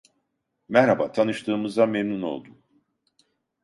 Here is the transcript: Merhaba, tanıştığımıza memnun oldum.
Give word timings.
Merhaba, 0.69 1.11
tanıştığımıza 1.11 1.85
memnun 1.85 2.21
oldum. 2.21 2.57